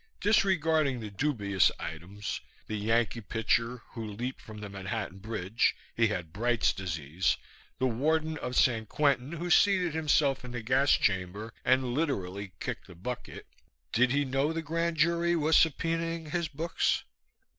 Disregarding 0.19 0.99
the 0.99 1.11
dubious 1.11 1.69
items 1.79 2.41
the 2.65 2.75
Yankee 2.75 3.21
pitcher 3.21 3.83
who 3.91 4.03
leaped 4.03 4.41
from 4.41 4.57
the 4.57 4.67
Manhattan 4.67 5.19
bridge 5.19 5.75
(he 5.95 6.07
had 6.07 6.33
Bright's 6.33 6.73
disease), 6.73 7.37
the 7.77 7.85
warden 7.85 8.35
of 8.39 8.55
San 8.55 8.87
Quentin 8.87 9.33
who 9.33 9.51
seated 9.51 9.93
himself 9.93 10.43
in 10.43 10.53
the 10.53 10.63
gas 10.63 10.93
chamber 10.93 11.53
and, 11.63 11.93
literally, 11.93 12.53
kicked 12.59 12.87
the 12.87 12.95
bucket 12.95 13.45
(did 13.91 14.09
he 14.09 14.25
know 14.25 14.51
the 14.51 14.63
Grand 14.63 14.97
Jury 14.97 15.35
was 15.35 15.55
subpoenaing 15.55 16.31
his 16.31 16.47
books?) 16.47 17.03